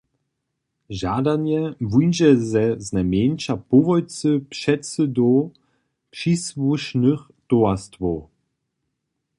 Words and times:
Žadanje 0.99 1.61
wuńdźe 1.91 2.31
ze 2.51 2.63
znajmjeńša 2.87 3.53
połojcy 3.69 4.29
předsydow 4.53 5.37
přisłušnych 6.13 7.21
towarstwow. 7.49 8.15